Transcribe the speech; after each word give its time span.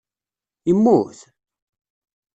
Immut? 0.71 1.17